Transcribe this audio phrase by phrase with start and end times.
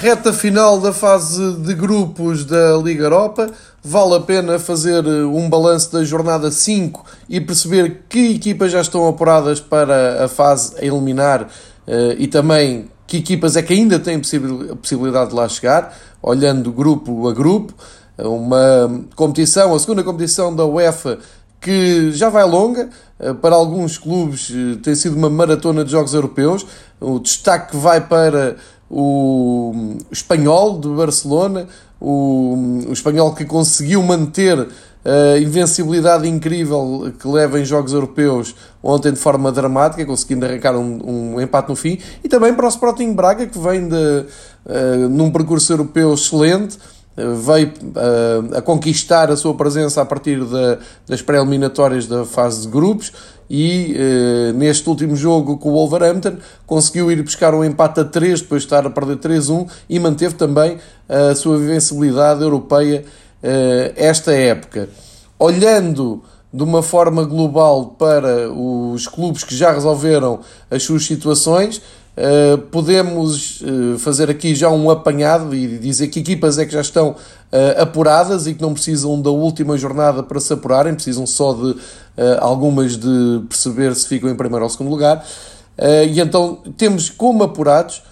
[0.00, 3.50] Reta final da fase de grupos da Liga Europa.
[3.84, 8.80] Vale a pena fazer eh, um balanço da jornada 5 e perceber que equipas já
[8.80, 11.46] estão apuradas para a fase a eliminar
[11.86, 17.28] eh, e também que equipas é que ainda têm possibilidade de lá chegar, olhando grupo
[17.28, 17.74] a grupo.
[18.16, 21.18] Uma competição, a segunda competição da UEFA
[21.60, 24.50] que já vai longa, eh, para alguns clubes
[24.82, 26.66] tem sido uma maratona de jogos europeus.
[26.98, 28.56] O destaque vai para
[28.90, 31.68] o espanhol de Barcelona,
[32.00, 34.66] o, o espanhol que conseguiu manter
[35.04, 41.34] a invencibilidade incrível que leva em jogos europeus ontem de forma dramática, conseguindo arrancar um,
[41.34, 45.30] um empate no fim, e também para o Sporting Braga, que vem de, uh, num
[45.30, 46.76] percurso europeu excelente,
[47.16, 52.62] uh, veio uh, a conquistar a sua presença a partir da, das pré-eliminatórias da fase
[52.62, 53.12] de grupos,
[53.50, 58.42] e eh, neste último jogo com o Wolverhampton conseguiu ir buscar um empate a 3
[58.42, 63.04] depois de estar a perder 3-1 e manteve também a sua invencibilidade europeia
[63.42, 64.88] eh, esta época.
[65.36, 70.40] Olhando de uma forma global para os clubes que já resolveram
[70.70, 71.82] as suas situações,
[72.20, 76.80] Uh, podemos uh, fazer aqui já um apanhado e dizer que equipas é que já
[76.80, 77.14] estão
[77.52, 81.76] uh, apuradas e que não precisam da última jornada para se apurarem, precisam só de
[82.40, 85.24] algumas de perceber se ficam em primeiro ou segundo lugar.
[86.06, 88.02] e então temos como apurados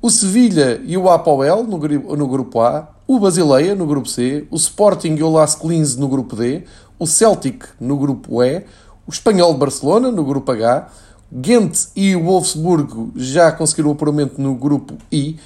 [0.00, 4.56] o Sevilha e o Apoel no, no grupo A, o Basileia no grupo C, o
[4.56, 6.62] Sporting e o Las Clins no grupo D,
[6.98, 8.64] o Celtic no grupo E,
[9.06, 10.88] o Espanhol de Barcelona no grupo H,
[11.32, 15.36] Ghent e Wolfsburgo já conseguiram o apuramento no grupo I,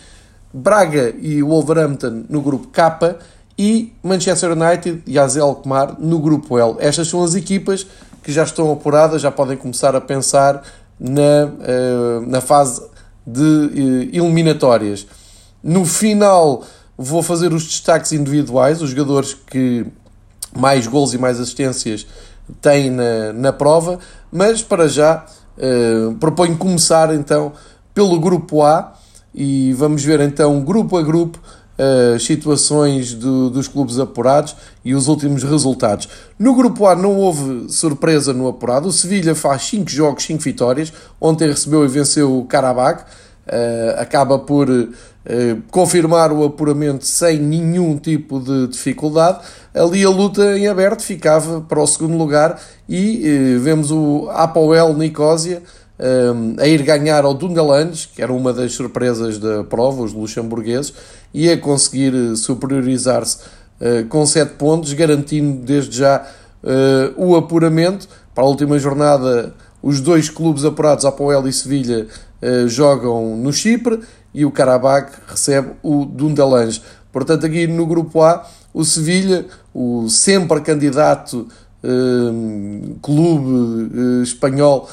[0.52, 3.16] Braga e Wolverhampton no grupo K
[3.62, 6.74] e Manchester United e AZ Alkmaar no grupo L.
[6.80, 7.86] Estas são as equipas
[8.20, 10.64] que já estão apuradas, já podem começar a pensar
[10.98, 12.82] na, uh, na fase
[13.24, 15.06] de uh, eliminatórias.
[15.62, 16.64] No final
[16.98, 19.86] vou fazer os destaques individuais, os jogadores que
[20.52, 22.04] mais gols e mais assistências
[22.60, 24.00] têm na, na prova,
[24.32, 25.24] mas para já
[25.54, 27.52] Uh, proponho começar então
[27.92, 28.94] pelo grupo A
[29.34, 31.38] e vamos ver então grupo a grupo
[32.14, 36.08] as situações do, dos clubes apurados e os últimos resultados.
[36.38, 38.88] No grupo A não houve surpresa no apurado.
[38.88, 40.92] O Sevilha faz 5 jogos, 5 vitórias.
[41.20, 43.04] Ontem recebeu e venceu o Karabakh.
[43.44, 44.92] Uh, acaba por uh,
[45.68, 49.40] confirmar o apuramento sem nenhum tipo de dificuldade.
[49.74, 54.94] Ali a luta em aberto ficava para o segundo lugar e uh, vemos o Apoel
[54.94, 55.60] Nicosia
[56.58, 60.92] a ir ganhar ao Dungalandes, que era uma das surpresas da prova, os luxemburgueses,
[61.32, 63.38] e a conseguir superiorizar-se
[64.08, 66.26] com 7 pontos, garantindo desde já
[67.16, 68.08] o apuramento.
[68.34, 72.06] Para a última jornada, os dois clubes apurados, Apoel e Sevilha,
[72.40, 74.00] eh, jogam no Chipre
[74.32, 76.82] e o Karabakh recebe o Dundalange.
[77.12, 81.46] Portanto, aqui no grupo A, o Sevilha, o sempre candidato
[81.82, 81.88] eh,
[83.02, 84.88] clube eh, espanhol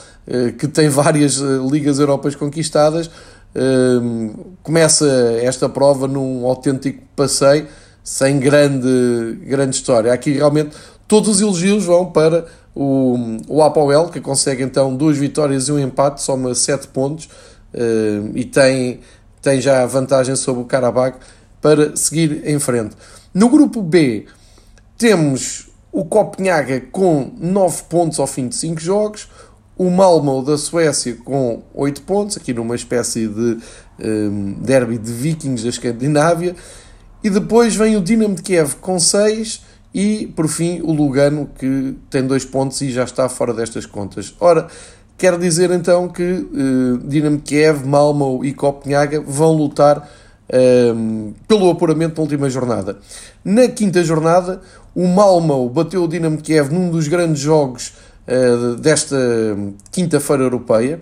[0.58, 1.38] que tem várias
[1.72, 3.10] ligas europeias conquistadas,
[4.62, 5.06] começa
[5.42, 7.68] esta prova num autêntico passeio
[8.04, 10.14] sem grande, grande história.
[10.14, 10.76] Aqui realmente
[11.08, 12.46] todos os elogios vão para
[12.76, 17.28] o, o Apoel, que consegue então duas vitórias e um empate, soma 7 pontos
[18.34, 19.00] e tem,
[19.42, 21.18] tem já vantagem sobre o Karabakh
[21.62, 22.96] para seguir em frente.
[23.34, 24.26] No grupo B
[24.98, 29.28] temos o Copenhaga com 9 pontos ao fim de 5 jogos,
[29.80, 33.58] o Malmo da Suécia com 8 pontos, aqui numa espécie de
[33.98, 36.54] um, derby de vikings da Escandinávia,
[37.24, 39.62] e depois vem o Dinamo de Kiev com 6
[39.96, 44.36] e, por fim, o Lugano, que tem dois pontos e já está fora destas contas.
[44.42, 44.68] Ora,
[45.18, 49.98] quer dizer então que uh, Dinamo Kiev, Malmo e Copenhaga vão lutar
[50.50, 52.98] uh, pelo apuramento na última jornada.
[53.46, 54.60] Na quinta jornada,
[54.94, 57.94] o Malmo bateu o Dinamo Kiev num dos grandes jogos
[58.80, 59.18] desta
[59.92, 61.02] quinta-feira europeia.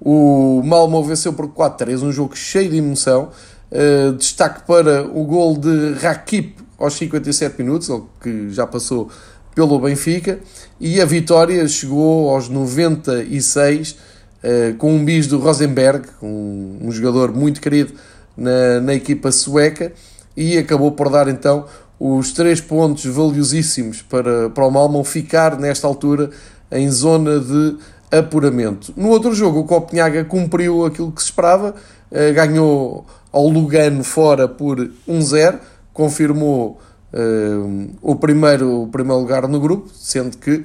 [0.00, 3.30] O Malmo venceu por 4-3, um jogo cheio de emoção.
[3.70, 9.08] Uh, destaque para o gol de Rakip aos 57 minutos, ele que já passou
[9.54, 10.40] pelo Benfica,
[10.80, 17.60] e a vitória chegou aos 96 uh, com um bis do Rosenberg, um, jogador muito
[17.60, 17.92] querido
[18.36, 19.92] na, na equipa sueca,
[20.36, 21.66] e acabou por dar então
[21.98, 26.30] os três pontos valiosíssimos para, para o Malmö ficar nesta altura
[26.70, 27.76] em zona de
[28.10, 28.92] apuramento.
[28.96, 31.74] No outro jogo, o Copenhaga cumpriu aquilo que se esperava,
[32.10, 34.78] uh, ganhou ao Lugano fora por
[35.08, 35.58] 1-0
[35.92, 36.78] confirmou
[37.12, 40.64] uh, o, primeiro, o primeiro lugar no grupo, sendo que uh,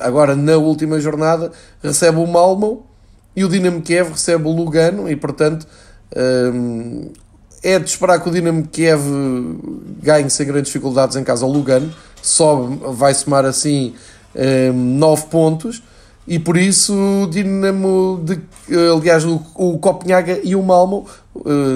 [0.00, 1.52] agora na última jornada
[1.82, 2.86] recebe o Malmo
[3.34, 5.66] e o Dinamo Kiev recebe o Lugano e portanto
[6.12, 7.12] uh,
[7.62, 9.02] é de esperar que o Dinamo Kiev
[10.02, 11.92] ganhe sem grandes dificuldades em casa ao Lugano,
[12.22, 13.94] sobe, vai somar assim
[14.34, 15.82] 9 pontos
[16.26, 18.40] e por isso o Dinamo, de,
[18.94, 21.06] aliás, o, o Copenhaga e o Malmo,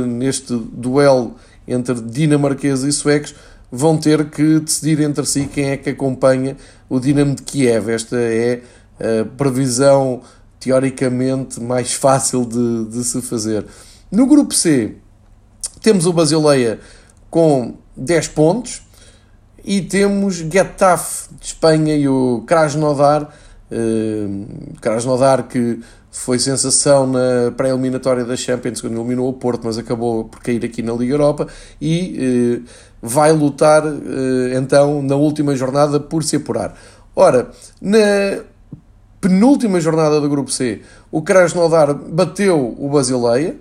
[0.06, 1.34] neste duelo
[1.66, 3.34] entre dinamarqueses e suecos,
[3.72, 6.56] vão ter que decidir entre si quem é que acompanha
[6.88, 7.90] o Dinamo de Kiev.
[7.90, 8.62] Esta é
[9.00, 10.20] a previsão
[10.60, 13.66] teoricamente mais fácil de, de se fazer.
[14.08, 14.94] No grupo C,
[15.82, 16.78] temos o Basileia
[17.28, 18.82] com 10 pontos
[19.64, 23.28] e temos Getafe de Espanha e o Krasnodar.
[23.70, 24.46] Uh,
[24.81, 25.81] Krasnodar que
[26.11, 30.81] foi sensação na pré-eliminatória da Champions quando eliminou o Porto, mas acabou por cair aqui
[30.81, 31.49] na Liga Europa
[31.81, 32.69] e uh,
[33.02, 36.75] vai lutar uh, então na última jornada por se apurar.
[37.16, 37.50] Ora,
[37.81, 38.43] na
[39.20, 43.56] penúltima jornada do Grupo C, o Krasnodar bateu o Basileia,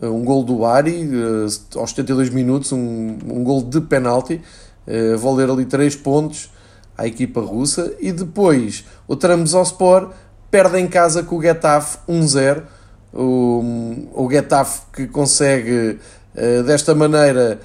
[0.00, 4.40] eh, um gol do Ari uh, aos 72 minutos, um, um gol de penalti,
[4.86, 6.50] uh, valer ali 3 pontos
[6.96, 10.10] à equipa russa, e depois o Trabzonspor
[10.50, 12.62] perde em casa com o Getafe 1-0,
[13.12, 13.62] o,
[14.14, 15.98] o Getafe que consegue
[16.34, 17.60] uh, desta maneira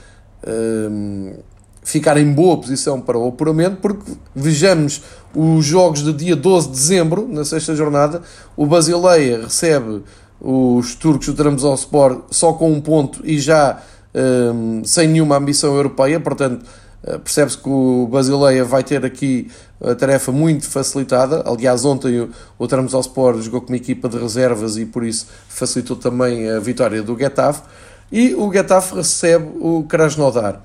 [1.84, 5.04] ficar em boa posição para o apuramento, porque vejamos
[5.36, 8.24] os jogos de dia 12 de dezembro, na sexta jornada,
[8.58, 10.02] o Basileia recebe
[10.40, 13.84] os turcos do Trabzonspor só com um ponto e já
[14.84, 16.68] sem nenhuma ambição europeia, portanto eh,
[17.04, 19.50] percebe-se que o Basileia vai ter aqui
[19.84, 21.44] a tarefa muito facilitada.
[21.46, 25.96] Aliás, ontem o, o Trabzonspor jogou com uma equipa de reservas e por isso facilitou
[25.96, 27.64] também a vitória do Getafe.
[28.12, 30.62] E o Getafe recebe o Krasnodar.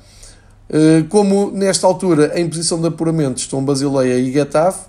[0.69, 4.87] Eh, como nesta altura, em posição de apuramento, estão Basileia e Getafe,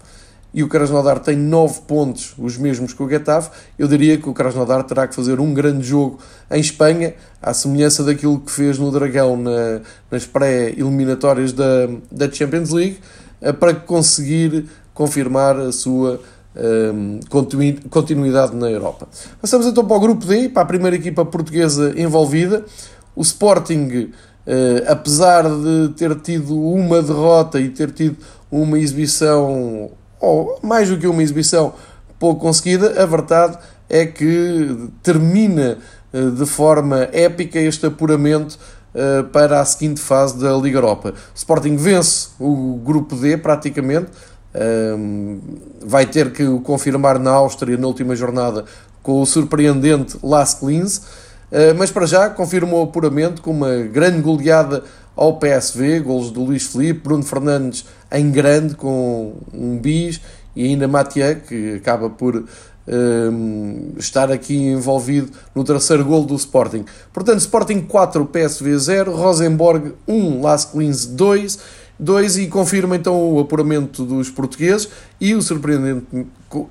[0.53, 4.33] e o Krasnodar tem 9 pontos, os mesmos que o Getafe, eu diria que o
[4.33, 8.91] Krasnodar terá que fazer um grande jogo em Espanha, à semelhança daquilo que fez no
[8.91, 12.99] Dragão na, nas pré-eliminatórias da, da Champions League,
[13.41, 16.19] eh, para conseguir confirmar a sua
[16.55, 19.07] um, ehm, continuidade na Europa.
[19.39, 22.65] Passamos então para o grupo D, para a primeira equipa portuguesa envolvida.
[23.15, 24.11] O Sporting
[24.47, 28.15] Uh, apesar de ter tido uma derrota e ter tido
[28.49, 31.73] uma exibição, ou mais do que uma exibição,
[32.19, 33.57] pouco conseguida, a verdade
[33.89, 35.77] é que termina
[36.13, 38.57] uh, de forma épica este apuramento
[38.93, 41.13] uh, para a seguinte fase da Liga Europa.
[41.33, 44.07] O Sporting vence o grupo D praticamente,
[45.85, 48.65] vai ter que o confirmar na Áustria na última jornada
[49.03, 51.01] com o surpreendente Las Klins
[51.51, 54.83] eh, mas para já confirmou o apuramento com uma grande goleada
[55.17, 60.21] ao PSV, golos do Luís Felipe, Bruno Fernandes em grande com um bis
[60.55, 62.45] e ainda Mathieu, que acaba por
[62.87, 66.85] um, estar aqui envolvido no terceiro gol do Sporting.
[67.11, 71.59] Portanto, Sporting 4, PSV 0, Rosenborg 1, Las Klins 2,
[71.99, 74.87] 2 e confirma então o apuramento dos portugueses
[75.19, 76.05] e o surpreendente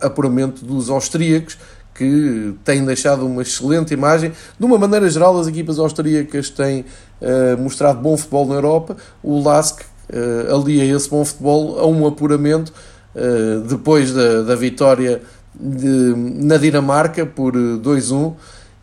[0.00, 1.59] apuramento dos austríacos,
[1.94, 4.32] que têm deixado uma excelente imagem.
[4.59, 6.85] De uma maneira geral, as equipas austríacas têm
[7.20, 8.96] uh, mostrado bom futebol na Europa.
[9.23, 12.73] O LASK uh, alia esse bom futebol a um apuramento
[13.14, 15.23] uh, depois da, da vitória
[15.54, 18.35] de, na Dinamarca por 2-1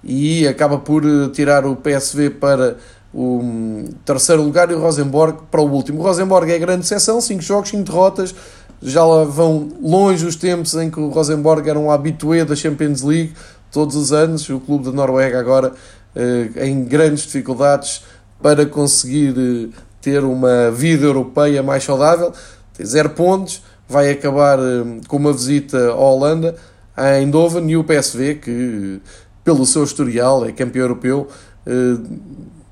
[0.03, 2.77] e acaba por tirar o PSV para
[3.13, 5.99] o um, terceiro lugar e o Rosenborg para o último.
[5.99, 8.35] O Rosenborg é grande exceção, 5 jogos, 5 derrotas,
[8.81, 13.01] já lá vão longe os tempos em que o Rosenborg era um habitué da Champions
[13.01, 13.33] League
[13.71, 15.73] todos os anos, o clube da Noruega agora
[16.15, 18.03] eh, em grandes dificuldades
[18.43, 19.69] para conseguir eh,
[20.01, 22.33] ter uma vida europeia mais saudável,
[22.73, 26.55] tem zero pontos, vai acabar eh, com uma visita à Holanda,
[26.95, 29.01] a Eindhoven e o PSV, que
[29.45, 31.27] pelo seu historial é campeão europeu,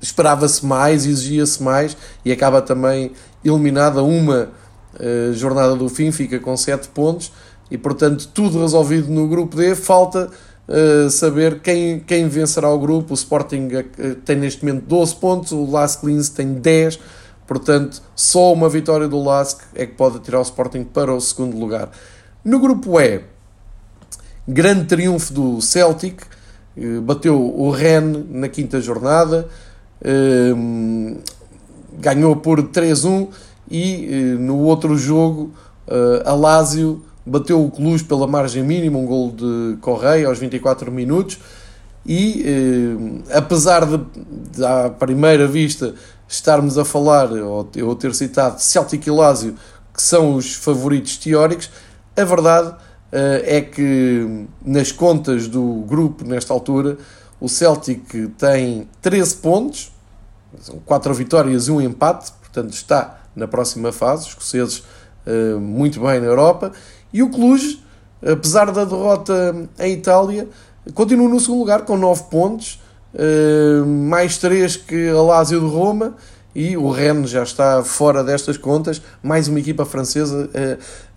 [0.00, 3.12] esperava-se mais, exigia-se mais e acaba também
[3.44, 4.48] eliminada uma
[5.34, 7.32] jornada do fim fica com 7 pontos.
[7.70, 9.74] E, portanto, tudo resolvido no grupo D.
[9.74, 10.30] Falta
[10.68, 13.12] uh, saber quem, quem vencerá o grupo.
[13.12, 16.98] O Sporting uh, tem neste momento 12 pontos, o Lask Linz tem 10.
[17.46, 21.58] Portanto, só uma vitória do Lask é que pode tirar o Sporting para o segundo
[21.58, 21.90] lugar.
[22.44, 23.20] No grupo E,
[24.46, 26.22] grande triunfo do Celtic,
[26.76, 29.48] uh, bateu o Rennes na quinta jornada,
[32.00, 33.28] ganhou por 3-1
[33.70, 35.52] e eh, no outro jogo
[36.24, 41.38] a Lazio bateu o Cluj pela margem mínima, um gol de Correia aos 24 minutos.
[42.04, 44.00] E eh, apesar de,
[44.50, 45.94] de à primeira vista
[46.28, 49.54] estarmos a falar, ou ter citado Celtic e Lazio,
[49.94, 51.70] que são os favoritos teóricos,
[52.16, 52.74] a verdade
[53.44, 56.96] é que nas contas do grupo nesta altura
[57.42, 59.92] o Celtic tem 13 pontos,
[60.60, 64.84] são quatro vitórias e um empate, portanto está na próxima fase, os escoceses
[65.26, 66.70] uh, muito bem na Europa,
[67.12, 67.80] e o Cluj,
[68.24, 70.48] apesar da derrota em Itália,
[70.94, 72.80] continua no segundo lugar com 9 pontos,
[73.14, 76.16] uh, mais 3 que a Lazio de Roma,
[76.54, 80.50] e o Rennes já está fora destas contas, mais uma equipa francesa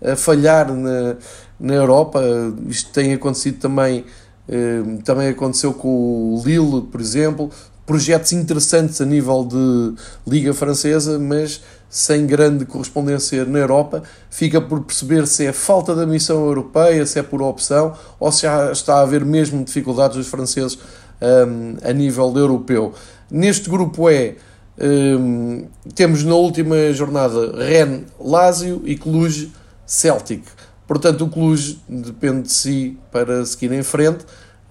[0.01, 1.15] a, a falhar na,
[1.59, 2.21] na Europa,
[2.67, 4.05] isto tem acontecido também,
[4.47, 7.49] eh, também aconteceu com o Lille, por exemplo,
[7.85, 9.93] projetos interessantes a nível de
[10.27, 14.03] Liga Francesa, mas sem grande correspondência na Europa.
[14.29, 18.41] Fica por perceber se é falta da missão europeia, se é por opção, ou se
[18.41, 20.77] já está a haver mesmo dificuldades dos franceses
[21.21, 22.93] um, a nível europeu.
[23.29, 24.35] Neste grupo E,
[24.77, 29.51] um, temos na última jornada Rennes, Lazio e Cluj,
[29.85, 30.43] Celtic.
[30.85, 34.25] Portanto, o Cluj depende de si para seguir em frente.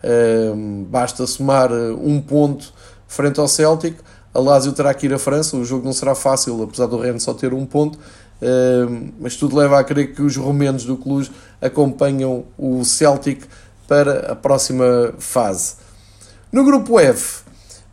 [0.04, 2.73] Um, basta somar um ponto
[3.14, 3.96] frente ao Celtic.
[4.34, 7.22] A Lazio terá que ir à França, o jogo não será fácil, apesar do Rennes
[7.22, 7.98] só ter um ponto,
[9.20, 11.30] mas tudo leva a crer que os romenos do Cluj
[11.62, 13.44] acompanham o Celtic
[13.86, 15.76] para a próxima fase.
[16.50, 17.44] No grupo F,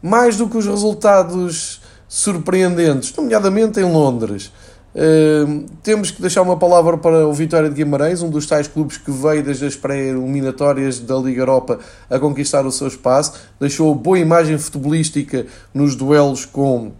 [0.01, 4.51] mais do que os resultados surpreendentes, nomeadamente em Londres,
[4.93, 8.97] Uh, temos que deixar uma palavra para o Vitória de Guimarães, um dos tais clubes
[8.97, 11.79] que veio desde as pré-eliminatórias da Liga Europa
[12.09, 13.33] a conquistar o seu espaço.
[13.59, 16.91] Deixou boa imagem futebolística nos duelos com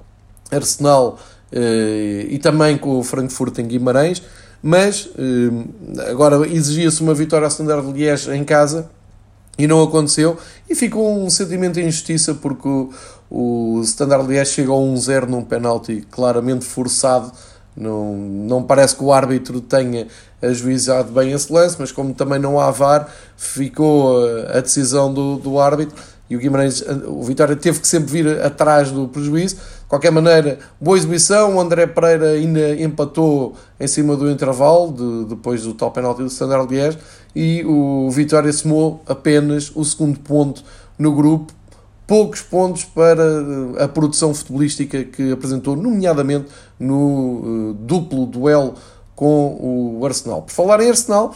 [0.50, 1.19] Arsenal
[1.51, 4.24] uh, e também com o Frankfurt em Guimarães,
[4.63, 8.89] mas uh, agora exigia-se uma vitória a Standard Liège em casa
[9.57, 10.38] e não aconteceu.
[10.69, 12.89] E ficou um sentimento de injustiça porque o,
[13.29, 17.33] o Standard Liège chegou a 1-0 num penalti claramente forçado
[17.75, 20.07] não, não parece que o árbitro tenha
[20.41, 25.59] ajuizado bem esse lance, mas como também não há VAR, ficou a decisão do, do
[25.59, 25.95] árbitro
[26.31, 29.57] e o Guimarães, o Vitória teve que sempre vir atrás do prejuízo.
[29.57, 31.57] De qualquer maneira, boa exibição.
[31.57, 36.27] O André Pereira ainda empatou em cima do intervalo, de, depois do tal penalti do
[36.27, 36.97] Standard Liège,
[37.35, 40.63] e o Vitória somou apenas o segundo ponto
[40.97, 41.51] no grupo,
[42.11, 48.73] poucos pontos para eh, a produção futebolística que apresentou, nomeadamente no uh, duplo duelo
[49.15, 50.41] com o Arsenal.
[50.41, 51.33] Por falar em Arsenal,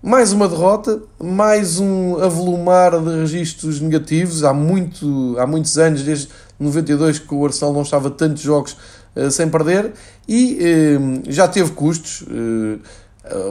[0.00, 4.44] mais uma derrota, mais um avolumar de registros negativos.
[4.44, 6.28] Há, muito, há muitos anos, desde
[6.60, 8.76] 92, que o Arsenal não estava tantos jogos
[9.16, 9.94] uh, sem perder
[10.28, 12.24] e uh, já teve custos.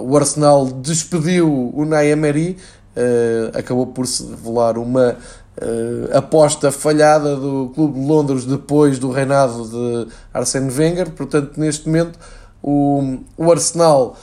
[0.01, 2.55] o Arsenal despediu o Naemery,
[3.53, 5.17] acabou por se revelar uma
[5.58, 11.12] uh, aposta falhada do Clube de Londres depois do reinado de Arsene Wenger.
[11.12, 12.20] Portanto, neste momento,
[12.62, 14.16] o, o Arsenal,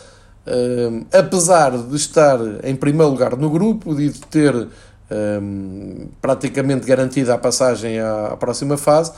[0.46, 4.68] uh, apesar de estar em primeiro lugar no grupo e de ter
[5.10, 5.40] eh,
[6.22, 9.10] praticamente garantida a passagem à, à, próxima fase,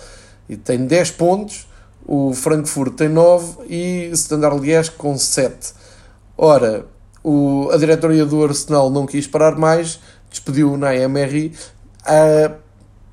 [0.48, 1.68] e tem 10 pontos,
[2.06, 5.74] o Frankfurt tem 9 e Standard Liège com 7.
[6.36, 6.86] Ora,
[7.22, 10.00] o, a diretoria do Arsenal não quis parar mais,
[10.30, 11.52] despediu o Naemery
[12.06, 12.62] Uh,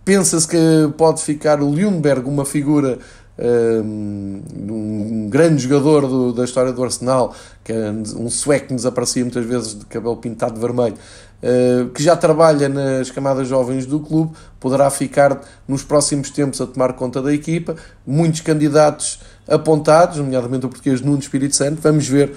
[0.09, 0.57] Pensa-se que
[0.97, 2.97] pode ficar o Lundberg uma figura,
[3.37, 8.87] um, um grande jogador do, da história do Arsenal, que é um sueco que nos
[8.87, 13.85] aparecia muitas vezes de cabelo pintado de vermelho, uh, que já trabalha nas camadas jovens
[13.85, 17.75] do clube, poderá ficar nos próximos tempos a tomar conta da equipa.
[18.03, 21.79] Muitos candidatos apontados, nomeadamente o português Nuno Espírito Santo.
[21.83, 22.33] Vamos ver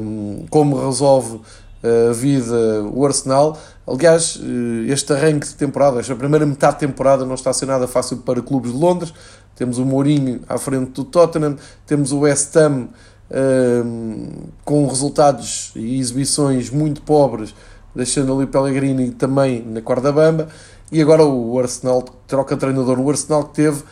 [0.00, 1.40] um, como resolve
[1.82, 3.58] a vida o Arsenal.
[3.86, 7.66] Aliás, eh, este arranque de temporada, esta primeira metade de temporada, não está a ser
[7.66, 9.12] nada fácil para clubes de Londres.
[9.56, 12.88] Temos o Mourinho à frente do Tottenham, temos o West Ham um,
[13.30, 14.28] ehm,
[14.64, 17.54] com resultados e exibições muito pobres,
[17.94, 20.48] deixando ali Pellegrini também na corda bamba.
[20.90, 22.98] E agora o Arsenal troca treinador.
[22.98, 23.82] O Arsenal que teve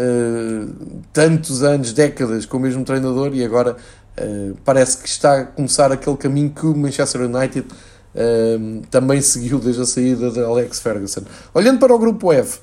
[0.00, 3.76] uh, tantos anos, décadas com o mesmo treinador e agora
[4.18, 9.58] uh, parece que está a começar aquele caminho que o Manchester United uh, também seguiu
[9.58, 11.22] desde a saída de Alex Ferguson.
[11.54, 12.60] Olhando para o grupo F,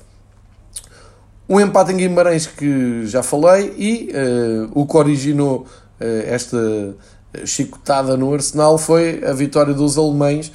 [1.48, 5.66] um empate em Guimarães que já falei e uh, o que originou
[6.00, 6.94] esta
[7.44, 10.52] chicotada no Arsenal foi a vitória dos alemães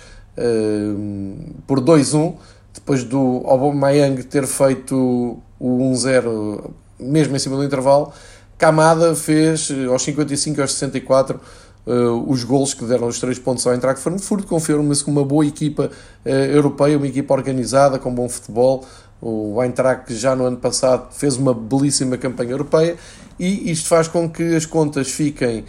[1.68, 2.38] por 2-1
[2.74, 8.14] depois do Aubameyang ter feito o 1-0 mesmo em cima do intervalo
[8.64, 11.38] Camada fez eh, aos 55 e aos 64
[11.86, 15.46] uh, os gols que deram os três pontos ao Eintracht Frankfurt, confirma-se com uma boa
[15.46, 15.92] equipa
[16.26, 18.86] uh, europeia, uma equipa organizada, com bom futebol.
[19.22, 22.96] O Eintracht já no ano passado fez uma belíssima campanha europeia
[23.38, 25.66] e isto faz com que as contas fiquem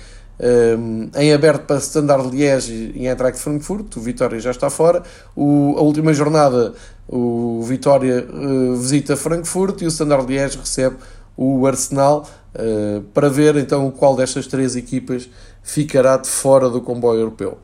[0.78, 5.02] um, em aberto para Standard Liège e Eintracht Frankfurt, o Vitória já está fora.
[5.34, 6.74] O, a última jornada,
[7.08, 10.96] o Vitória uh, visita Frankfurt e o Standard Liège recebe
[11.36, 12.24] o Arsenal,
[12.54, 15.28] uh, para ver então qual destas três equipas
[15.62, 17.58] ficará de fora do comboio europeu.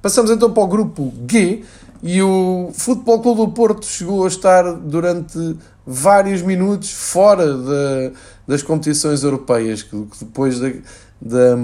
[0.00, 1.64] Passamos então para o grupo G
[2.02, 8.12] e o Futebol Clube do Porto chegou a estar durante vários minutos fora de,
[8.46, 10.68] das competições europeias, que, depois da,
[11.20, 11.56] da,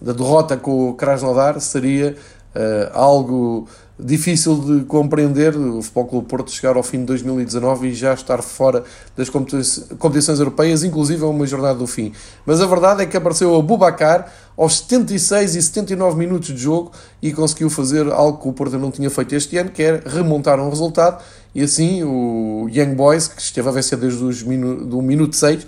[0.00, 2.16] da derrota com o Krasnodar seria
[2.54, 7.94] uh, algo difícil de compreender o Futebol Clube Porto chegar ao fim de 2019 e
[7.94, 8.84] já estar fora
[9.16, 12.12] das competições europeias, inclusive a uma jornada do fim.
[12.46, 16.92] Mas a verdade é que apareceu o Bubacar aos 76 e 79 minutos de jogo
[17.20, 20.60] e conseguiu fazer algo que o Porto não tinha feito este ano, que é remontar
[20.60, 21.22] um resultado
[21.54, 25.66] e assim o Young Boys, que esteve a vencer desde os minu minuto 6, uh,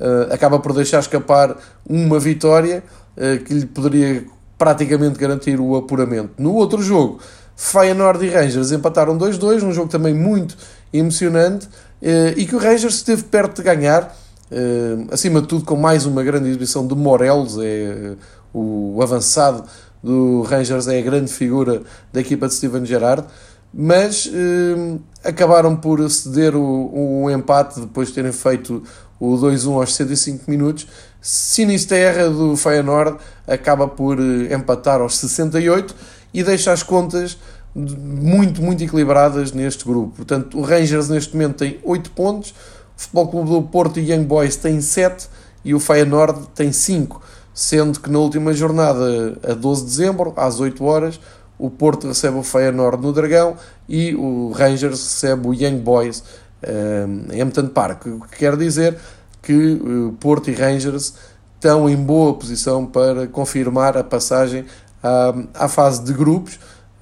[0.00, 1.56] eh, acaba por deixar escapar
[1.86, 2.82] uma vitória
[3.16, 4.24] uh, que lhe poderia
[4.56, 6.30] praticamente garantir o apuramento.
[6.38, 7.18] No outro jogo,
[7.56, 10.56] Feyenoord e Rangers empataram 2-2, um jogo também muito
[10.92, 11.66] emocionante
[12.02, 14.14] eh, e que o Rangers esteve perto de ganhar,
[14.50, 18.14] eh, acima de tudo com mais uma grande exibição de Morelos, é
[18.52, 19.64] o avançado
[20.02, 21.82] do Rangers, é a grande figura
[22.12, 23.24] da equipa de Steven Gerrard,
[23.72, 28.82] mas eh, acabaram por ceder o, o empate depois de terem feito
[29.18, 30.86] o 2-1 aos 65 minutos.
[31.22, 35.94] Sinisterra do Feyenoord acaba por empatar aos 68
[36.36, 37.38] e deixa as contas
[37.74, 40.16] muito, muito equilibradas neste grupo.
[40.16, 42.54] Portanto, o Rangers neste momento tem 8 pontos, o
[43.00, 45.28] Futebol Clube do Porto e Young Boys tem 7
[45.64, 47.22] e o Feyenoord tem 5,
[47.54, 51.18] sendo que na última jornada, a 12 de dezembro, às 8 horas,
[51.58, 53.56] o Porto recebe o Feyenoord no Dragão
[53.88, 56.22] e o Rangers recebe o Young Boys
[56.62, 58.98] um, em Hampton Park, o que quer dizer
[59.40, 61.14] que o Porto e Rangers
[61.54, 64.66] estão em boa posição para confirmar a passagem
[65.02, 66.54] à, à fase de grupos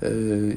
[0.03, 0.07] uh,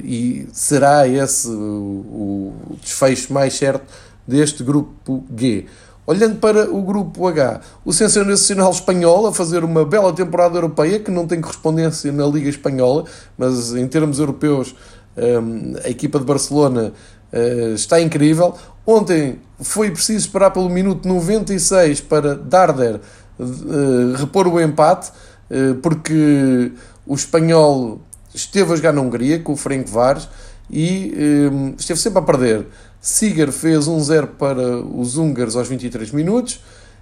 [0.04, 3.84] e será esse o, o desfecho mais certo
[4.26, 5.66] deste grupo G.
[6.06, 11.10] Olhando para o grupo H, o Sensacional Espanhol a fazer uma bela temporada europeia que
[11.10, 13.04] não tem correspondência na Liga Espanhola,
[13.36, 14.74] mas em termos europeus
[15.14, 16.94] um, a equipa de Barcelona
[17.30, 18.54] uh, está incrível.
[18.86, 23.00] Ontem foi preciso esperar pelo minuto 96 para Darder
[23.38, 25.10] uh, repor o empate,
[25.82, 26.72] porque
[27.08, 28.00] o espanhol
[28.34, 30.28] esteve a jogar na Hungria com o Frank Vares
[30.70, 32.66] e um, esteve sempre a perder.
[33.00, 36.60] Siger fez 1-0 para os húngaros aos 23 minutos.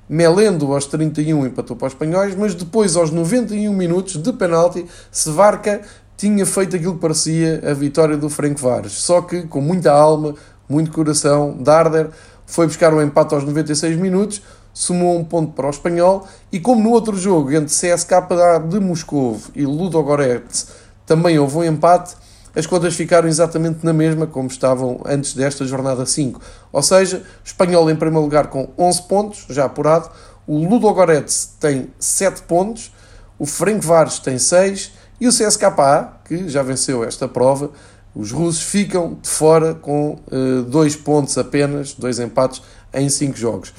[0.09, 5.81] Melendo aos 31 empatou para os espanhóis, mas depois aos 91 minutos de penalti, Sevarca
[6.17, 8.93] tinha feito aquilo que parecia a vitória do Frank Vares.
[8.93, 10.37] Só que com muita alma,
[10.69, 12.11] muito coração, Darder
[12.47, 14.41] foi buscar o empate aos 96 minutos,
[14.77, 19.41] somou um ponto para o espanhol e como no outro jogo entre CSKA de Moscou
[19.55, 20.69] e Ludogorets
[21.07, 22.15] também houve um empate,
[22.55, 26.39] as contas ficaram exatamente na mesma como estavam antes desta jornada 5.
[26.71, 30.11] Ou seja, o espanhol em primeiro lugar com 11 pontos, já apurado,
[30.47, 32.93] o Ludogorets tem 7 pontos,
[33.39, 37.71] o Ferencváros tem 6 e o CSKA, que já venceu esta prova,
[38.15, 40.19] os russos ficam de fora com
[40.69, 42.61] 2 uh, pontos apenas, 2 empates
[42.93, 43.73] em 5 jogos.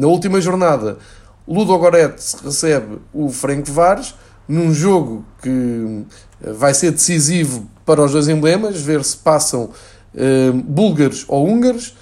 [0.00, 0.96] Na última jornada,
[1.46, 4.14] Ludogorets recebe o Frank Vares
[4.48, 6.06] num jogo que
[6.42, 9.68] eh, vai ser decisivo para os dois emblemas, ver se passam
[10.14, 11.94] eh, búlgaros ou húngaros.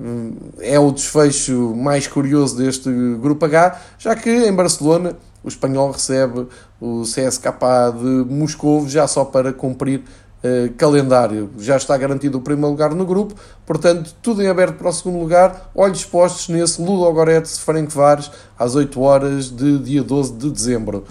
[0.00, 2.90] Hum, é o desfecho mais curioso deste
[3.22, 6.48] grupo H, já que em Barcelona o espanhol recebe
[6.80, 10.02] o CSKA de Moscou já só para cumprir
[10.46, 11.48] eh, calendário.
[11.58, 15.18] Já está garantido o primeiro lugar no grupo, portanto, tudo em aberto para o segundo
[15.18, 15.70] lugar.
[15.74, 21.04] Olhos postos nesse Ludogorets Ferencváros às 8 horas de dia 12 de dezembro.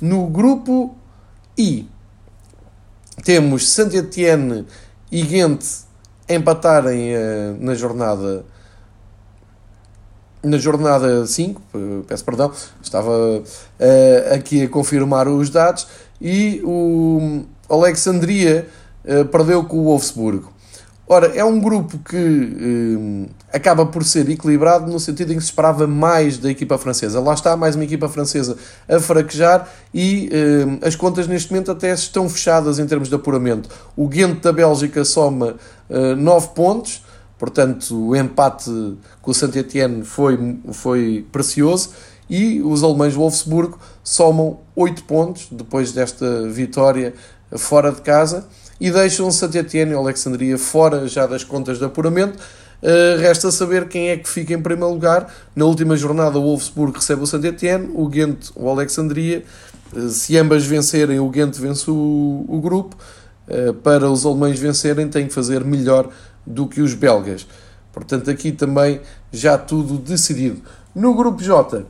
[0.00, 0.96] No grupo
[1.58, 1.86] I,
[3.22, 4.66] temos Saint-Étienne
[5.12, 5.62] e Ghent
[6.26, 8.46] empatarem uh, na jornada
[10.42, 11.60] na jornada 5,
[12.08, 12.50] peço perdão,
[12.82, 15.86] estava uh, aqui a confirmar os dados,
[16.20, 18.68] e o Alexandria
[19.04, 20.52] uh, perdeu com o Wolfsburgo.
[21.12, 25.48] Ora, é um grupo que um, acaba por ser equilibrado no sentido em que se
[25.48, 27.18] esperava mais da equipa francesa.
[27.18, 28.56] Lá está mais uma equipa francesa
[28.88, 33.68] a fraquejar e um, as contas neste momento até estão fechadas em termos de apuramento.
[33.96, 35.56] O Ghent da Bélgica soma
[35.88, 37.04] uh, 9 pontos,
[37.36, 38.70] portanto o empate
[39.20, 41.90] com o Saint-Étienne foi, foi precioso
[42.30, 47.12] e os alemães Wolfsburgo somam 8 pontos depois desta vitória
[47.56, 48.46] fora de casa
[48.80, 52.38] e deixam Saint-Étienne e Alexandria fora já das contas de apuramento.
[52.80, 55.30] Uh, resta saber quem é que fica em primeiro lugar.
[55.54, 59.44] Na última jornada, o Wolfsburg recebe o Saint-Étienne, o Ghent o Alexandria.
[59.92, 62.96] Uh, se ambas vencerem, o Ghent vence o, o grupo.
[63.46, 66.08] Uh, para os alemães vencerem, têm que fazer melhor
[66.46, 67.46] do que os belgas.
[67.92, 70.62] Portanto, aqui também já tudo decidido.
[70.94, 71.84] No grupo J,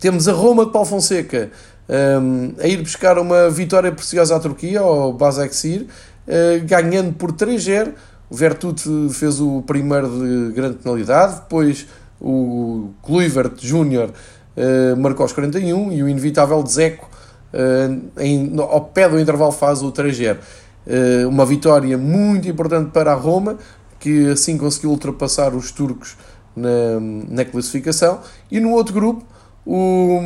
[0.00, 1.50] temos a Roma de Paulo Fonseca
[1.88, 7.92] um, a ir buscar uma vitória preciosa à Turquia, ao Basaksehir, uh, ganhando por 3-0.
[8.30, 11.86] O Vertute fez o primeiro de grande penalidade, depois
[12.20, 17.10] o Kluivert Júnior uh, marcou aos 41 e o inevitável Dzeko
[17.52, 20.38] uh, em, ao pé do intervalo faz o 3-0.
[20.86, 23.58] Uh, uma vitória muito importante para a Roma,
[23.98, 26.16] que assim conseguiu ultrapassar os turcos
[26.56, 28.20] na, na classificação.
[28.50, 29.24] E no outro grupo,
[29.64, 30.18] o,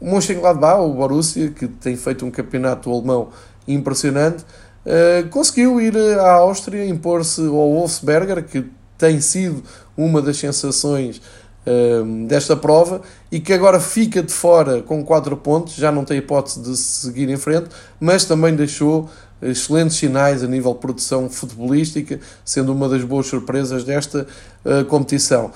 [0.00, 3.28] o Mönchengladbach, o Borussia, que tem feito um campeonato alemão
[3.66, 4.44] impressionante,
[4.84, 8.66] uh, conseguiu ir à Áustria, impor-se ao Wolfsberger, que
[8.98, 9.62] tem sido
[9.96, 11.20] uma das sensações
[11.66, 13.00] uh, desta prova
[13.32, 17.28] e que agora fica de fora com 4 pontos, já não tem hipótese de seguir
[17.30, 17.68] em frente,
[17.98, 19.08] mas também deixou
[19.42, 24.26] excelentes sinais a nível de produção futebolística, sendo uma das boas surpresas desta
[24.64, 25.50] uh, competição.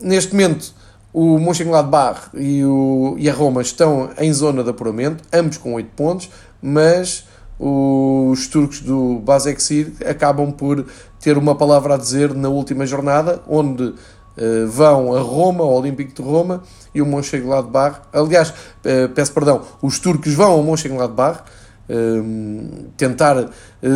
[0.00, 0.72] Neste momento,
[1.16, 5.88] o Mönchengladbach e, o, e a Roma estão em zona de apuramento, ambos com 8
[5.96, 6.28] pontos,
[6.60, 7.26] mas
[7.58, 10.84] os turcos do Basaksehir acabam por
[11.18, 13.94] ter uma palavra a dizer na última jornada, onde uh,
[14.68, 16.62] vão a Roma, ao Olímpico de Roma
[16.94, 18.02] e o Mönchengladbach.
[18.12, 21.44] Aliás, uh, peço perdão, os turcos vão ao Mönchengladbach
[21.88, 23.48] Ehm, tentar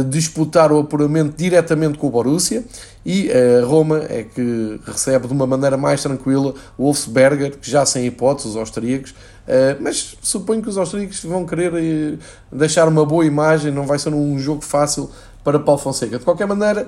[0.09, 2.63] disputar o apuramento diretamente com o Borussia
[3.05, 7.71] e a uh, Roma é que recebe de uma maneira mais tranquila o Wolfsberger, que
[7.71, 12.19] já sem hipóteses, os austríacos, uh, mas suponho que os austríacos vão querer
[12.53, 15.11] deixar uma boa imagem, não vai ser um jogo fácil
[15.43, 16.19] para Paulo Fonseca.
[16.19, 16.87] De qualquer maneira,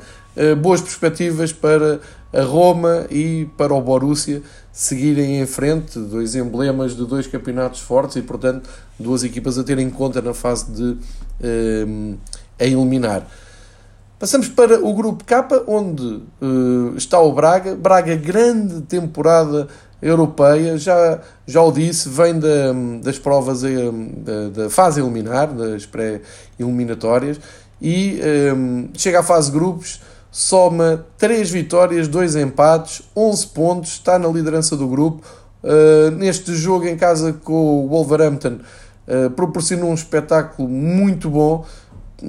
[0.61, 7.07] boas perspectivas para a Roma e para o Borussia seguirem em frente, dois emblemas de
[7.07, 10.98] dois campeonatos fortes e, portanto, duas equipas a ter em conta na fase de
[12.61, 13.27] a eliminar.
[14.22, 17.74] Passamos para o grupo K, onde uh, está o Braga.
[17.74, 19.66] Braga, grande temporada
[20.00, 25.87] europeia, já, já o disse, vem da, das provas hum, da, da fase eliminar, das
[25.87, 27.40] pré-eliminatórias,
[27.80, 28.20] e
[28.54, 34.76] um, chega à fase grupos soma 3 vitórias, 2 empates, 11 pontos, está na liderança
[34.76, 35.26] do grupo.
[35.64, 38.58] Uh, neste jogo em casa com o Wolverhampton,
[39.08, 41.64] uh, proporcionou um espetáculo muito bom,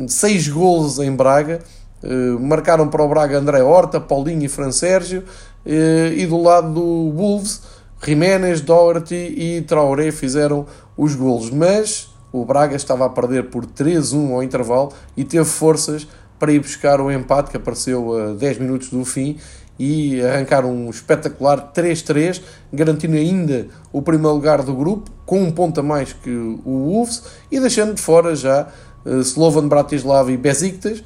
[0.08, 1.60] 6 golos em Braga.
[2.04, 5.24] Uh, marcaram para o Braga André Horta, Paulinho e Fran Sérgio.
[5.66, 7.62] e do lado do Wolves,
[8.06, 10.66] Jiménez, Doherty e Traoré fizeram
[10.98, 11.50] os golos.
[11.50, 16.60] Mas o Braga estava a perder por 3-1 ao intervalo e teve forças para ir
[16.60, 19.38] buscar o empate que apareceu a 10 minutos do fim
[19.80, 25.80] e arrancar um espetacular 3-3, garantindo ainda o primeiro lugar do grupo, com um ponto
[25.80, 28.68] a mais que o Wolves, e deixando de fora já
[29.06, 31.04] uh, Slovan Bratislava e Besiktas, uh,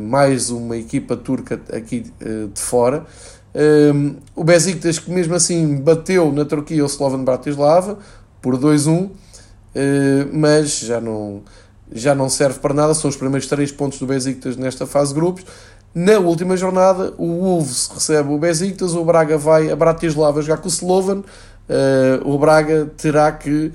[0.00, 3.04] mais uma equipa turca aqui uh, de fora.
[3.54, 7.98] Um, o Besiktas que mesmo assim bateu na Turquia o Slovan Bratislava
[8.42, 9.10] por 2-1,
[10.32, 11.42] mas já não
[11.92, 15.20] já não serve para nada, são os primeiros três pontos do Besiktas nesta fase de
[15.20, 15.44] grupos.
[15.94, 20.66] Na última jornada, o Wolves recebe o Besiktas, o Braga vai a Bratislava jogar com
[20.66, 21.22] o Slovan,
[22.24, 23.70] o Braga terá que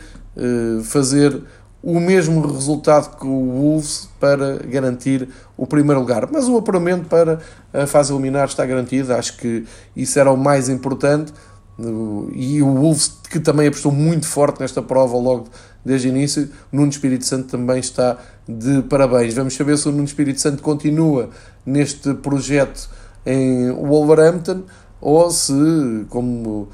[0.84, 1.42] fazer
[1.82, 6.28] o mesmo resultado que o Wolves para garantir o primeiro lugar.
[6.32, 7.40] Mas o apuramento para
[7.74, 9.66] a fase eliminar está garantido, acho que
[9.96, 11.34] isso era o mais importante.
[12.34, 15.48] E o Wolves, que também apostou muito forte nesta prova logo
[15.84, 19.34] desde o início, Nuno Espírito Santo também está de parabéns.
[19.34, 21.30] Vamos saber se o Nuno Espírito Santo continua
[21.66, 22.90] neste projeto
[23.26, 24.64] em Wolverhampton
[25.00, 26.68] ou se, como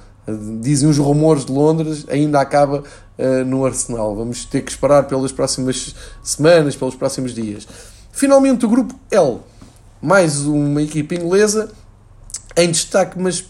[0.62, 2.84] dizem os rumores de Londres, ainda acaba
[3.18, 4.16] uh, no Arsenal.
[4.16, 7.68] Vamos ter que esperar pelas próximas semanas, pelos próximos dias.
[8.12, 9.40] Finalmente, o grupo L,
[10.02, 11.70] mais uma equipa inglesa
[12.56, 13.44] em destaque, mas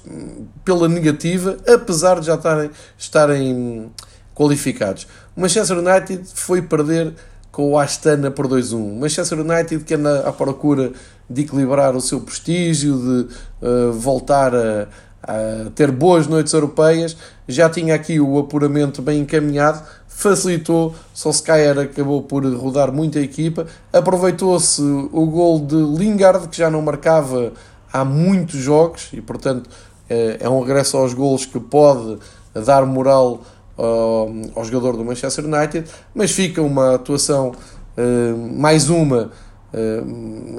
[0.63, 3.91] pela negativa, apesar de já estarem, estarem
[4.33, 5.07] qualificados.
[5.35, 7.13] O Manchester United foi perder
[7.51, 8.99] com o Astana por 2-1.
[8.99, 10.91] Manchester United que anda à procura
[11.29, 14.87] de equilibrar o seu prestígio, de uh, voltar a,
[15.25, 22.21] a, ter boas noites europeias, já tinha aqui o apuramento bem encaminhado, facilitou, Solskjaer acabou
[22.21, 27.51] por rodar muito a equipa, aproveitou-se o gol de Lingard, que já não marcava
[27.91, 29.69] há muitos jogos, e portanto
[30.09, 32.17] eh, é um regresso aos golos que pode
[32.53, 33.41] dar moral
[33.77, 37.51] ao, ao jogador do Manchester United, mas fica uma atuação,
[37.97, 39.31] uh, mais uma,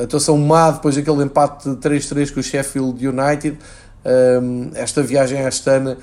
[0.03, 3.59] atuação má depois daquele empate de 3-3 com o Sheffield United.
[4.07, 5.99] Uh, esta viagem à Astana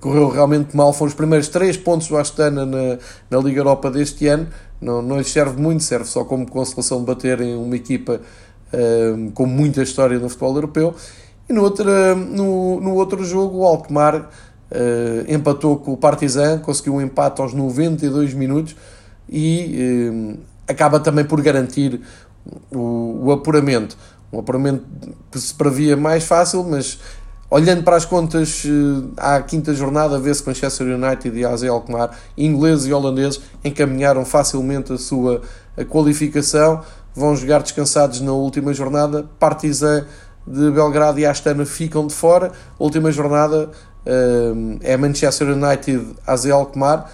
[0.00, 0.92] correu realmente mal.
[0.92, 4.46] Foram os primeiros 3 pontos do Astana na, na Liga Europa deste ano.
[4.80, 8.20] Não, não lhes serve muito, serve só como consolação de baterem uma equipa
[9.34, 10.94] com muita história no futebol europeu.
[11.48, 11.84] E no outro,
[12.16, 14.30] no, no outro jogo, o Alkmaar
[15.28, 18.74] empatou com o Partizan, conseguiu um empate aos 92 minutos
[19.28, 22.00] e acaba também por garantir
[22.70, 23.96] o, o apuramento.
[24.32, 24.84] Um apuramento
[25.30, 26.98] que se previa mais fácil, mas
[27.52, 28.62] olhando para as contas
[29.18, 34.96] à quinta jornada, vê-se Manchester United e AZ Alkmaar, ingleses e holandeses, encaminharam facilmente a
[34.96, 35.42] sua
[35.76, 36.80] a qualificação.
[37.14, 39.28] Vão jogar descansados na última jornada.
[39.38, 40.06] Partizan
[40.46, 42.52] de Belgrado e Astana ficam de fora.
[42.78, 47.10] Última jornada uh, é Manchester United AZ Alkmaar.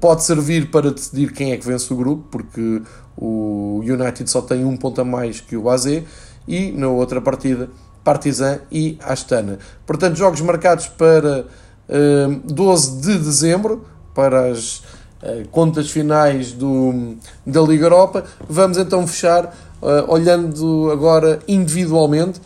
[0.00, 2.80] Pode servir para decidir quem é que vence o grupo, porque
[3.16, 6.02] o United só tem um ponto a mais que o AZ.
[6.48, 7.68] E na outra partida,
[8.06, 9.58] Partizan e Astana.
[9.84, 11.44] Portanto, jogos marcados para
[11.88, 18.22] uh, 12 de dezembro, para as uh, contas finais do, da Liga Europa.
[18.48, 19.46] Vamos então fechar
[19.82, 22.40] uh, olhando agora individualmente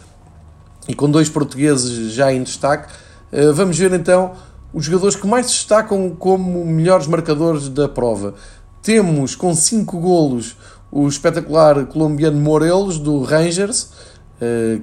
[0.88, 2.90] e com dois portugueses já em destaque.
[3.54, 4.32] Vamos ver então
[4.74, 8.34] os jogadores que mais se destacam como melhores marcadores da prova.
[8.82, 10.56] Temos com 5 golos
[10.90, 13.90] o espetacular colombiano Morelos do Rangers,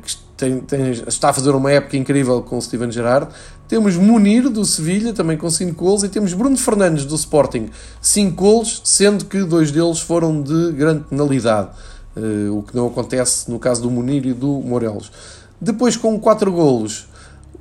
[0.02, 3.28] que tem, tem, está a fazer uma época incrível com o Steven Gerrard.
[3.68, 7.70] Temos Munir do Sevilha, também com 5 gols, e temos Bruno Fernandes do Sporting,
[8.00, 11.70] 5 gols, sendo que dois deles foram de grande penalidade,
[12.16, 15.12] uh, o que não acontece no caso do Munir e do Morelos.
[15.60, 17.08] Depois, com 4 golos,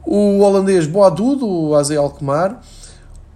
[0.05, 2.61] o holandês Boadu do AZ Alkmaar,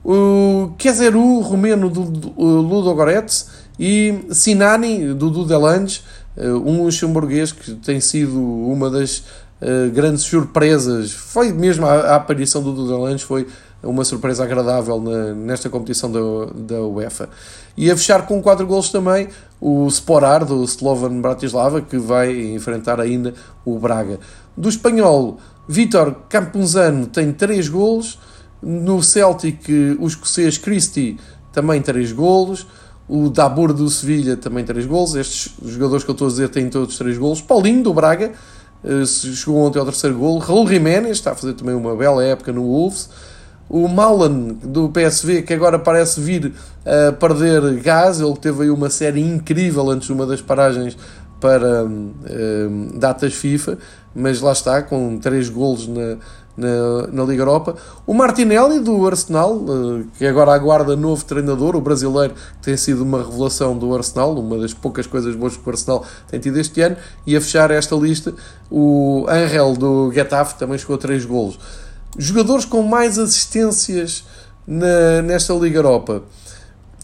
[0.04, 3.48] o Kezeru romeno do, do Ludo Goretz
[3.78, 11.12] e Sinani do Dudelange eh, um luxemburguês que tem sido uma das uh, grandes surpresas.
[11.12, 13.46] Foi mesmo a, a aparição do Dudelange foi
[13.82, 16.20] uma surpresa agradável na, nesta competição da,
[16.54, 17.28] da UEFA.
[17.76, 19.28] E a fechar com 4 golos também
[19.60, 24.18] o Sporar do Slovan Bratislava, que vai enfrentar ainda o Braga.
[24.56, 28.18] Do espanhol, Vítor Campunzano tem 3 golos.
[28.62, 29.66] No Celtic,
[29.98, 31.18] o escocês Christie
[31.52, 32.66] também 3 golos.
[33.12, 35.16] O Dabur do Sevilha também 3 gols.
[35.16, 37.42] Estes jogadores que eu estou a dizer têm todos 3 gols.
[37.42, 38.30] Paulinho do Braga
[38.84, 40.38] eh, chegou ontem ao terceiro gol.
[40.38, 43.10] Raul Jiménez está a fazer também uma bela época no Wolves.
[43.68, 46.52] O Malan do PSV, que agora parece vir
[46.86, 50.96] a perder gás, ele teve aí uma série incrível antes de uma das paragens
[51.40, 52.12] para um,
[52.96, 53.76] datas FIFA,
[54.14, 56.16] mas lá está, com 3 golos na,
[56.60, 57.74] na, na, Liga Europa.
[58.06, 63.02] O Martinelli do Arsenal, uh, que agora aguarda novo treinador, o brasileiro, que tem sido
[63.02, 66.80] uma revelação do Arsenal, uma das poucas coisas boas que o Arsenal tem tido este
[66.82, 66.96] ano.
[67.26, 68.34] E a fechar esta lista,
[68.70, 71.58] o Angel do Getafe também chegou a 3 golos.
[72.18, 74.24] Jogadores com mais assistências
[74.66, 76.22] na, nesta Liga Europa.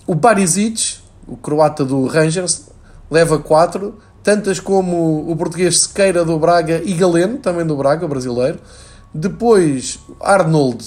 [0.07, 2.67] O Barisic, o croata do Rangers,
[3.11, 3.95] leva 4
[4.27, 8.59] tantas como o português Sequeira do Braga e Galeno, também do Braga, brasileiro.
[9.17, 10.85] Depois Arnold,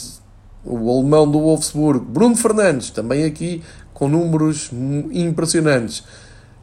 [0.64, 4.70] o alemão do Wolfsburg, Bruno Fernandes, também aqui com números
[5.12, 6.04] impressionantes.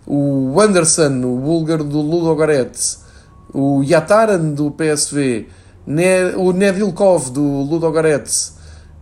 [0.07, 3.05] O Anderson, o búlgaro do Ludogorets,
[3.53, 5.49] o Yataran do PSV,
[6.37, 8.55] o Nedilkov do Ludogorets,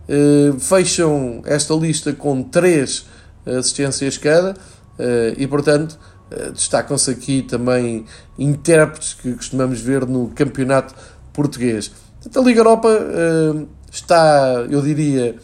[0.09, 3.05] eh, fecham esta lista com três
[3.45, 4.55] assistências cada.
[4.97, 5.99] Eh, e, portanto,
[6.31, 8.05] eh, destacam-se aqui também
[8.39, 10.95] intérpretes que costumamos ver no campeonato
[11.31, 11.91] português.
[12.33, 15.35] A Liga Europa uh, está, eu diria,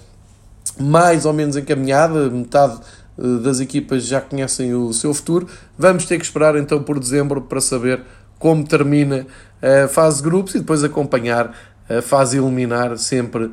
[0.80, 2.80] mais ou menos encaminhada, metade
[3.17, 5.48] uh, das equipas já conhecem o seu futuro.
[5.78, 8.02] Vamos ter que esperar então por dezembro para saber
[8.39, 9.28] como termina
[9.62, 11.56] a fase de grupos e depois acompanhar
[11.88, 13.52] a fase eliminar, sempre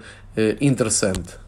[0.61, 1.48] interessante.